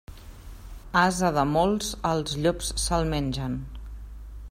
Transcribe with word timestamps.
Ase 1.01 1.29
de 1.35 1.43
molts, 1.51 1.91
els 2.13 2.35
llops 2.47 2.75
se'l 2.87 3.09
mengen. 3.15 3.63